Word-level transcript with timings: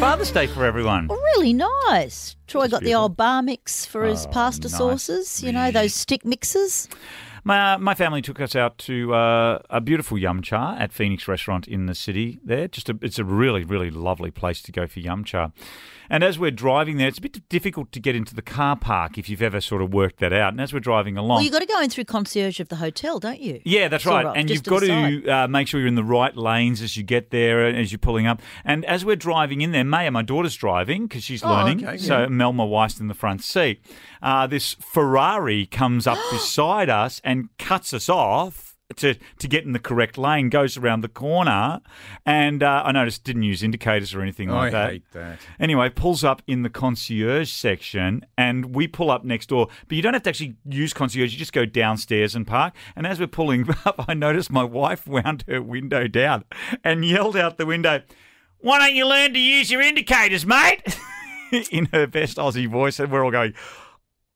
Father's 0.00 0.30
Day 0.30 0.46
for 0.46 0.64
everyone. 0.64 1.08
Really 1.08 1.52
nice. 1.54 2.36
Troy 2.46 2.68
got 2.68 2.82
the 2.82 2.94
old 2.94 3.16
Bamix 3.16 3.86
for 3.86 4.04
his 4.04 4.26
Oh, 4.26 4.30
pasta 4.30 4.68
nice. 4.68 4.76
sauces. 4.76 5.42
You 5.42 5.52
know 5.52 5.70
those 5.70 5.94
stick 5.94 6.24
mixes. 6.24 6.88
My, 7.46 7.76
my 7.76 7.94
family 7.94 8.22
took 8.22 8.40
us 8.40 8.56
out 8.56 8.76
to 8.78 9.14
uh, 9.14 9.60
a 9.70 9.80
beautiful 9.80 10.18
yum 10.18 10.42
cha 10.42 10.74
at 10.80 10.92
Phoenix 10.92 11.28
Restaurant 11.28 11.68
in 11.68 11.86
the 11.86 11.94
city 11.94 12.40
there. 12.44 12.66
Just 12.66 12.88
a, 12.88 12.98
It's 13.00 13.20
a 13.20 13.24
really, 13.24 13.62
really 13.62 13.88
lovely 13.88 14.32
place 14.32 14.60
to 14.62 14.72
go 14.72 14.88
for 14.88 14.98
yum 14.98 15.22
cha. 15.22 15.52
And 16.10 16.22
as 16.24 16.38
we're 16.40 16.50
driving 16.52 16.96
there, 16.98 17.06
it's 17.08 17.18
a 17.18 17.20
bit 17.20 17.48
difficult 17.48 17.90
to 17.92 18.00
get 18.00 18.14
into 18.16 18.34
the 18.34 18.42
car 18.42 18.76
park 18.76 19.16
if 19.18 19.28
you've 19.28 19.42
ever 19.42 19.60
sort 19.60 19.80
of 19.82 19.92
worked 19.92 20.18
that 20.18 20.32
out. 20.32 20.52
And 20.54 20.60
as 20.60 20.72
we're 20.72 20.80
driving 20.80 21.16
along, 21.16 21.36
Well, 21.36 21.44
you 21.44 21.50
got 21.52 21.60
to 21.60 21.66
go 21.66 21.80
in 21.80 21.88
through 21.90 22.04
concierge 22.04 22.58
of 22.58 22.68
the 22.68 22.76
hotel, 22.76 23.20
don't 23.20 23.40
you? 23.40 23.60
Yeah, 23.64 23.86
that's 23.88 24.06
right. 24.06 24.24
of, 24.24 24.36
and 24.36 24.50
you've 24.50 24.62
got 24.64 24.80
to 24.80 24.86
the 24.86 25.20
to 25.22 25.28
uh, 25.30 25.48
make 25.48 25.68
sure 25.68 25.78
you're 25.80 25.88
in 25.88 25.94
the 25.96 26.04
right 26.04 26.36
lanes 26.36 26.80
as 26.82 26.96
you 26.96 27.02
get 27.04 27.30
there 27.30 27.64
and 27.66 27.76
as 27.78 27.90
you're 27.92 27.98
pulling 28.00 28.26
up. 28.26 28.40
And 28.64 28.84
as 28.86 29.04
we're 29.04 29.16
driving 29.16 29.60
in 29.62 29.70
there, 29.70 29.84
Maya, 29.84 30.10
my 30.10 30.22
daughter's 30.22 30.54
driving 30.56 31.06
because 31.06 31.22
she's 31.24 31.42
Oh, 31.44 31.48
learning. 31.48 31.84
okay, 31.86 31.96
so 31.96 32.28
Mel, 32.28 32.52
my 32.52 32.64
wife's 32.64 32.98
in 33.00 33.06
the 33.08 33.14
front 33.14 33.42
seat. 33.42 33.80
Uh, 34.22 34.46
this 34.48 34.74
Ferrari 34.80 35.66
comes 35.66 36.06
up 36.06 36.18
beside 36.30 36.88
us 36.88 37.20
and 37.24 37.35
cuts 37.58 37.92
us 37.94 38.08
off. 38.08 38.72
To, 38.98 39.16
to 39.40 39.48
get 39.48 39.64
in 39.64 39.72
the 39.72 39.80
correct 39.80 40.16
lane, 40.16 40.48
goes 40.48 40.76
around 40.76 41.00
the 41.00 41.08
corner, 41.08 41.80
and 42.24 42.62
uh, 42.62 42.84
I 42.84 42.92
noticed 42.92 43.24
didn't 43.24 43.42
use 43.42 43.64
indicators 43.64 44.14
or 44.14 44.22
anything 44.22 44.48
like 44.48 44.68
I 44.68 44.70
that. 44.70 44.90
hate 44.92 45.10
that. 45.12 45.38
Anyway, 45.58 45.88
pulls 45.88 46.22
up 46.22 46.40
in 46.46 46.62
the 46.62 46.70
concierge 46.70 47.50
section, 47.50 48.24
and 48.38 48.76
we 48.76 48.86
pull 48.86 49.10
up 49.10 49.24
next 49.24 49.48
door. 49.48 49.66
But 49.88 49.96
you 49.96 50.02
don't 50.02 50.14
have 50.14 50.22
to 50.22 50.30
actually 50.30 50.54
use 50.64 50.92
concierge; 50.92 51.32
you 51.32 51.38
just 51.38 51.52
go 51.52 51.66
downstairs 51.66 52.36
and 52.36 52.46
park. 52.46 52.74
And 52.94 53.08
as 53.08 53.18
we're 53.18 53.26
pulling 53.26 53.68
up, 53.84 54.04
I 54.06 54.14
noticed 54.14 54.52
my 54.52 54.62
wife 54.62 55.04
wound 55.08 55.42
her 55.48 55.60
window 55.60 56.06
down 56.06 56.44
and 56.84 57.04
yelled 57.04 57.36
out 57.36 57.58
the 57.58 57.66
window, 57.66 58.02
"Why 58.58 58.78
don't 58.78 58.94
you 58.94 59.04
learn 59.04 59.32
to 59.34 59.40
use 59.40 59.68
your 59.68 59.80
indicators, 59.80 60.46
mate?" 60.46 60.82
in 61.72 61.86
her 61.86 62.06
best 62.06 62.36
Aussie 62.36 62.70
voice, 62.70 63.00
and 63.00 63.10
we're 63.10 63.24
all 63.24 63.32
going, 63.32 63.54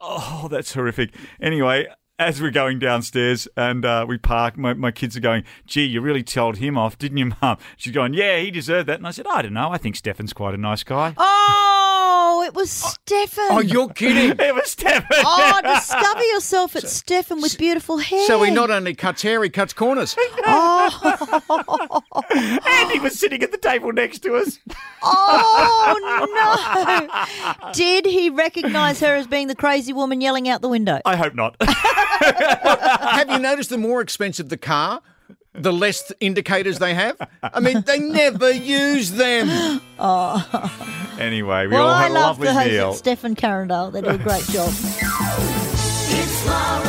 "Oh, 0.00 0.48
that's 0.50 0.72
horrific." 0.72 1.14
Anyway. 1.38 1.86
As 2.20 2.42
we're 2.42 2.50
going 2.50 2.80
downstairs 2.80 3.46
and 3.56 3.84
uh, 3.84 4.04
we 4.08 4.18
park, 4.18 4.58
my, 4.58 4.74
my 4.74 4.90
kids 4.90 5.16
are 5.16 5.20
going, 5.20 5.44
gee, 5.66 5.84
you 5.84 6.00
really 6.00 6.24
told 6.24 6.56
him 6.56 6.76
off, 6.76 6.98
didn't 6.98 7.18
you, 7.18 7.30
Mum? 7.40 7.58
She's 7.76 7.92
going, 7.92 8.12
yeah, 8.12 8.38
he 8.40 8.50
deserved 8.50 8.88
that. 8.88 8.98
And 8.98 9.06
I 9.06 9.12
said, 9.12 9.28
I 9.28 9.40
don't 9.40 9.52
know. 9.52 9.70
I 9.70 9.78
think 9.78 9.94
Stefan's 9.94 10.32
quite 10.32 10.52
a 10.52 10.56
nice 10.56 10.82
guy. 10.82 11.14
Oh, 11.16 12.42
it 12.44 12.54
was 12.54 12.72
Stefan. 12.72 13.46
Oh, 13.50 13.60
you're 13.60 13.88
kidding. 13.90 14.36
It 14.48 14.52
was 14.54 14.70
Stefan. 14.72 15.04
Oh, 15.12 15.60
discover 15.62 16.24
yourself 16.24 16.74
at 16.74 16.88
Stefan 16.88 17.40
with 17.40 17.56
beautiful 17.56 17.98
hair. 17.98 18.26
So 18.26 18.42
he 18.42 18.50
not 18.50 18.70
only 18.72 18.94
cuts 18.94 19.22
hair, 19.22 19.40
he 19.44 19.50
cuts 19.50 19.72
corners. 19.72 20.16
Oh, 20.50 22.02
and 22.66 22.90
he 22.90 22.98
was 22.98 23.18
sitting 23.18 23.42
at 23.42 23.50
the 23.52 23.58
table 23.58 23.92
next 23.92 24.20
to 24.20 24.36
us. 24.36 24.58
oh 25.02 25.98
no! 27.62 27.72
Did 27.72 28.06
he 28.06 28.30
recognise 28.30 29.00
her 29.00 29.14
as 29.14 29.26
being 29.26 29.48
the 29.48 29.54
crazy 29.54 29.92
woman 29.92 30.20
yelling 30.20 30.48
out 30.48 30.62
the 30.62 30.68
window? 30.68 31.00
I 31.04 31.16
hope 31.16 31.34
not. 31.34 31.56
Have 32.38 33.30
you 33.30 33.38
noticed 33.38 33.70
the 33.70 33.78
more 33.78 34.00
expensive 34.00 34.48
the 34.48 34.56
car, 34.56 35.00
the 35.54 35.72
less 35.72 36.12
indicators 36.20 36.78
they 36.78 36.94
have? 36.94 37.16
I 37.42 37.60
mean, 37.60 37.82
they 37.86 37.98
never 37.98 38.50
use 38.50 39.12
them. 39.12 39.48
anyway, 41.18 41.66
we 41.66 41.72
well, 41.74 41.86
all 41.86 41.90
I 41.92 42.02
had 42.02 42.10
a 42.10 42.14
love 42.14 42.38
lovely 42.38 42.46
the 42.48 42.54
host 42.54 42.66
meal. 42.70 42.90
at 42.90 42.94
Stefan 42.96 43.36
Carindale. 43.36 43.92
They 43.92 44.00
do 44.02 44.08
a 44.08 44.18
great 44.18 44.44
job. 44.44 44.70
It's 46.10 46.46
Laura 46.46 46.87